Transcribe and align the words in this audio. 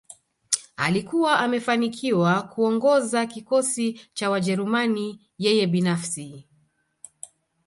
Alikuwa 0.77 1.39
amefanikiwa 1.39 2.41
kuongoza 2.41 3.25
kikosi 3.25 4.01
cha 4.13 4.29
Wajerumani 4.29 5.29
yeye 5.37 5.67
binafsi 5.67 6.47